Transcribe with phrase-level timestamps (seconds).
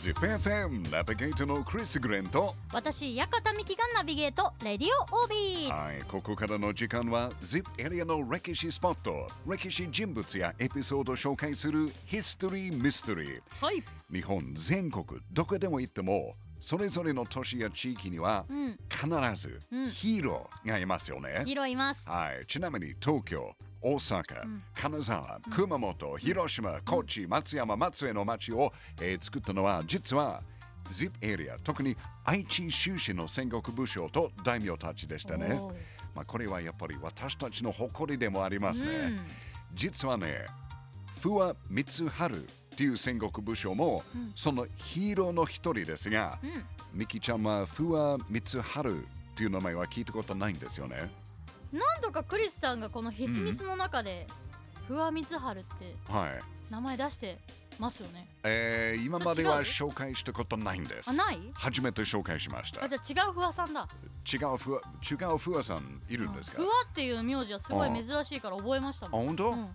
[0.00, 5.70] ZIPFM ナビゲートのクリス・グレンと私館美希がナビゲートレディオオービー。
[5.70, 13.82] はい、ここからの時間は ZIP エリアの歴史スポット歴史人物やエピソードを紹介するヒストリー・ミステリーはい。
[14.10, 18.78] 日本全国どこでも行ってもそれぞれの都市や地域にはうん。
[18.88, 19.90] 必ずうん。
[19.90, 22.08] ヒーローがいますよね、ヒーローいます。
[22.08, 24.62] はい、ちなみに東京、大阪、ん。
[24.74, 30.42] 金沢、熊本、広島、高知、松山、松江の町を、えー作ったのは実は
[30.90, 35.60] ZIP エリア、特に愛知州市の戦国武将と大名たちでしたね。
[36.14, 38.90] まあ、これはやっぱり私たちの誇りでもありますね。
[38.90, 39.18] うん。
[39.74, 40.46] 実はね、
[41.20, 44.32] 不破光春っていう戦国武将も、うん。
[44.34, 46.98] そのヒーローの一人ですが、うん。
[46.98, 49.06] ミキちゃんは不破光春っ
[49.36, 51.10] ていう名前は聞いたことないんですよね。
[51.72, 54.26] 何度かクリスさんがこのヒスミスの中で、
[54.88, 56.38] 不破光春ってはい。
[56.70, 57.38] 名前出して
[57.80, 61.10] ますよねえー、今まではそ紹介したことないんです。
[61.10, 61.38] あない？
[61.54, 62.84] 初めて紹介しました。
[62.84, 63.88] あじゃあ違う不破さんだ
[64.32, 66.58] 違うふわ違うふわさんいるんですか？
[66.58, 69.66] 不破っていう名字はすごい珍しいから覚えましたあ、もん本当、うんへ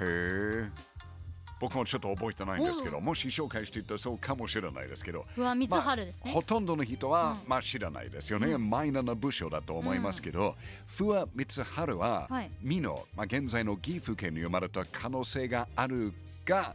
[0.00, 0.70] え。
[1.62, 7.48] 僕もちょっと覚えてないんですけど、もし紹介していたらそうかもしれないですけど、不破光春ですね、ほとんどの人は、うん。
[7.48, 8.58] まあ知らないですよね。
[8.58, 10.56] マイナーな部署だと思いますけど、
[10.88, 12.50] 不破光春は、はい。
[12.60, 16.12] 美濃、まあ、現在の岐阜県に生まれた可能性がある
[16.44, 16.74] が、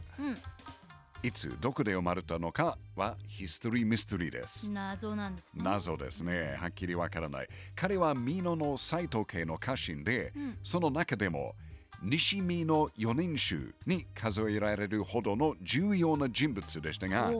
[1.22, 4.68] いつどこで生まれたのかはヒストリーミステリーです。
[4.68, 4.74] うん。
[4.74, 5.60] 謎なんですね。
[5.62, 6.56] 謎ですね。
[6.58, 7.48] はっきりわからない。
[7.76, 10.58] 彼は美濃の斎藤家の家臣で、うん。
[10.62, 11.54] その中でも
[12.02, 17.32] 西美濃四年衆に数えられるほどの重要な人物でしたが、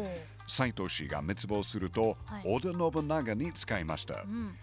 [0.46, 4.22] 斎藤氏が滅亡すると、はい織田信長に使いました。
[4.22, 4.54] うん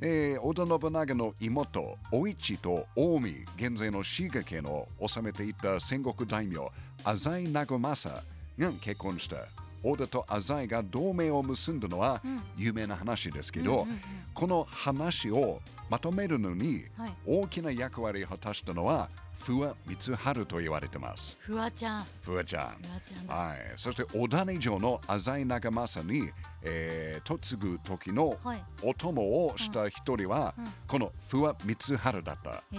[0.00, 6.56] えー織田信長の妹、お市と近江、現在の滋賀県を治めていた戦国大名、
[7.04, 8.22] 浅井長政
[8.58, 9.36] が結婚した。
[9.82, 12.42] 織田と浅井が同盟を結んだのはうん。
[12.56, 13.86] 有名な話ですけど、
[14.34, 17.14] この話をまとめるのにはい。
[17.26, 19.08] 大きな役割を果たしたのは、
[19.46, 21.36] 不破光春と言われてます。
[21.38, 22.06] フワちゃん。
[22.22, 23.28] 不破ちゃん。
[23.28, 26.32] はい、そして小谷城の浅井長政に、
[26.62, 28.64] えー嫁ぐ時のはい。
[28.82, 30.66] お供をした一人は、うん。
[30.88, 32.50] この不破光春だった。
[32.50, 32.76] って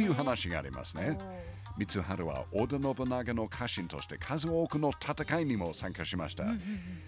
[0.00, 1.16] いう話がありますね。
[1.78, 6.44] 光春は織田信長の家臣として数多くの戦いにも参加しました。
[6.44, 6.60] うんうんうん。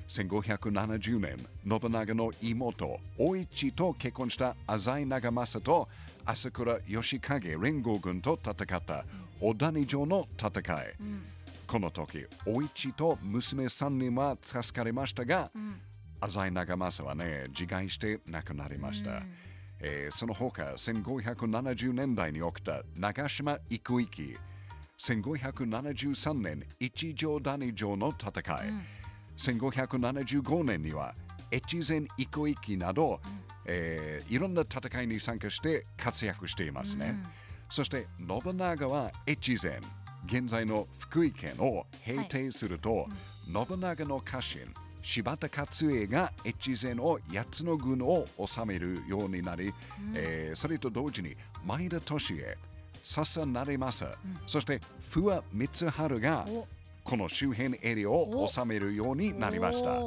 [0.09, 1.37] 1570年、
[1.69, 5.89] 信長の妹、お市と結婚した浅井長政と
[6.25, 9.05] 朝倉義景連合軍と戦った。
[9.41, 10.95] 小谷城の戦い。
[11.01, 11.23] うん。
[11.67, 15.81] この時、お市と娘3人は助かりましたが、うん。
[16.21, 19.11] 浅井長政はね、自害して亡くなりました。
[19.11, 19.33] うん。
[19.81, 24.35] えーその他、1570年代に起きた長島育域、
[25.05, 28.83] 1573年、一条谷城の戦い、うん
[29.37, 31.13] 1575年には
[31.53, 33.21] 越前育域など、
[33.67, 37.17] えーいろんな戦いに参加して活躍していますね。
[37.69, 39.81] そして信長は越前、
[40.27, 43.07] 現在の福井県を平定すると、
[43.45, 44.61] 信長の家臣、
[45.03, 49.75] 柴田勝家が越前を8つの軍を治めるようになり、
[50.15, 52.03] えーそれと同時に前田利
[52.37, 52.57] 家、
[53.05, 56.67] 笹成政、そして不破光春がお。
[57.05, 60.01] この周辺エリアを治めるようになりました。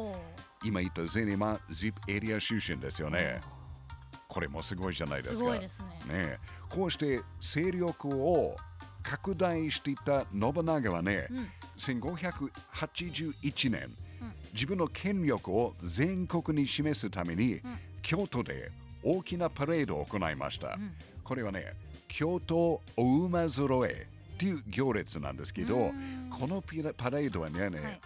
[0.65, 3.39] 今言った全員は ZIP エリア出身ですよね。
[4.27, 5.37] これもすごいじゃないですか。
[5.37, 6.13] すごいですね。
[6.13, 6.37] ね
[6.67, 8.55] こうして勢力を
[9.03, 11.47] 拡大していった信長はね、うん。
[11.77, 14.33] 1581年、うん。
[14.53, 17.61] 自分の権力を全国に示すために、ん。
[18.01, 18.71] 京都で
[19.03, 20.77] 大きなパレードを行いました。
[21.27, 21.73] うんこれはね、
[22.07, 26.29] 京都お馬揃えっていう行列なんですけど、うん。
[26.29, 28.01] このピラパレードはね、はい。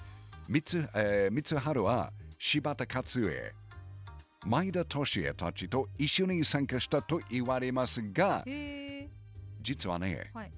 [0.50, 3.54] 三つえー光春は柴田勝家、
[4.48, 8.44] 前田利家たちと一緒に参加したと言われますが、
[9.62, 10.52] 実はね、はい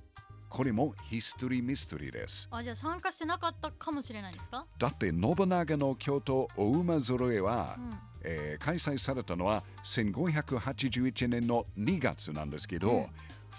[0.53, 2.47] これもヒストリーミステリーです。
[2.52, 4.66] あじゃあ参加してなかったかもしれないですか？
[4.78, 7.89] だって信長の京都お馬揃えは、うん。
[8.22, 13.06] えー開催されたのは1581年の2月なんですけど、うん。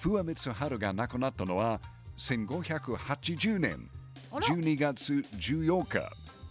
[0.00, 1.80] 不破光春が亡くなったのは
[2.18, 3.90] 1580年
[4.30, 4.46] あら。
[4.46, 5.98] 12月14日。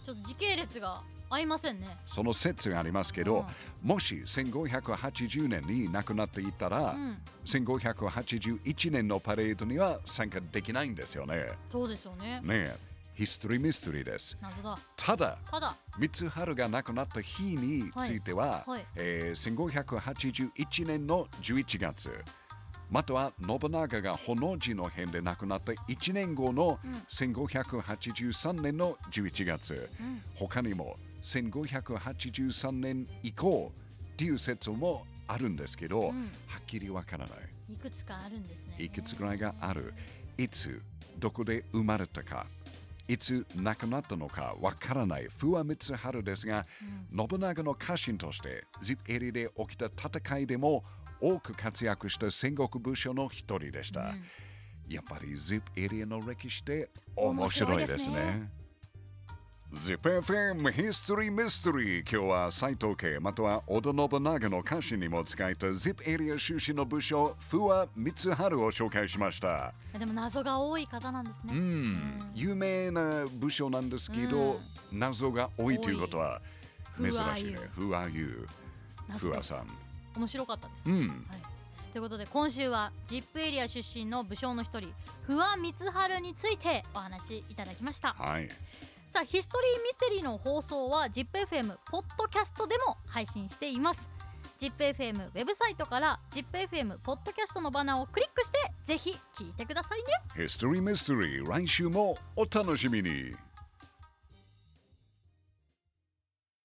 [0.04, 1.00] ちょっと時系列が
[1.34, 1.86] 合いませんね。
[2.06, 3.44] その説がありますけど、
[3.82, 7.18] もし1580年に亡くなっていたら、うん。
[7.44, 11.48] 1581年のパレードには参加できないんですよね。
[11.70, 12.40] そうですよね。
[12.42, 12.76] ねえ。
[13.14, 14.36] ヒストリーミステリーです。
[14.42, 14.76] 謎だ。
[14.96, 15.76] ただ、ただ。
[16.00, 18.70] 光春が亡くなった日については、はい。
[18.70, 18.86] はい。
[18.96, 19.54] えー
[20.52, 22.10] 1581年の11月、
[22.90, 26.92] または信長が炎寺の変で亡くなった1年後のうん。
[27.08, 30.22] 1583年の11月、うん。
[30.34, 33.72] 他にも1583年以降
[34.12, 37.38] っていう説もあるんですけど、うんはっきりわからない。
[37.72, 39.94] いくつかあるんですねいくつぐらいがある？
[40.36, 40.82] いつ、
[41.18, 42.46] どこで生まれたか、
[43.08, 46.66] いつ亡くなったのかわからない不破光春ですが、
[47.10, 50.84] 信長の家臣としてジップエリで起きた戦いでも
[51.20, 54.00] 多く活躍した戦国武将の一人でした。
[54.00, 54.24] うん
[54.86, 58.50] やっぱり ZIP エリアの歴史って面白いですね。
[59.74, 62.00] ZIPFM History Mystery.
[62.08, 69.74] 今日は斎藤家または織田信長の歌詞にも使えた ZIP エリア出身の武将不破光春を紹介しました。
[69.98, 74.60] でも謎が多い方なんですね、うん、有名な武将なんですけど、
[74.92, 76.40] 謎が多いということは
[76.96, 77.16] 珍し
[77.50, 77.58] いね。
[77.74, 78.46] 不破優、
[79.18, 79.66] 不破さん。
[80.16, 81.08] 面白かったです、うん、はい、
[81.92, 84.88] ということで今週は ZIP エリア出身の武将の一人
[85.26, 88.14] 不破光春についてお話しいただきました。
[88.16, 88.48] はい。
[89.14, 94.10] さあヒストリーミステリーの放送は ZIPFM ポッドキャストでも配信しています
[94.58, 100.06] ZIPFM ウェブサイトから ZIPFM ポッドキャストのバナーをクリックしてぜひ聞いてくださいね
[100.44, 103.32] ヒストリーミステリー来週もお楽しみに。